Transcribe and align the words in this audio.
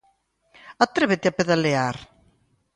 Atrévete 0.85 1.27
a 1.29 1.35
pedalear! 1.37 1.95